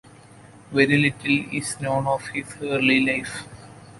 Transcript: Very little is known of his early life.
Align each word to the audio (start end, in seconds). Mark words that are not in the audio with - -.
Very 0.71 0.97
little 0.97 1.53
is 1.53 1.79
known 1.79 2.07
of 2.07 2.25
his 2.29 2.55
early 2.63 3.01
life. 3.05 3.45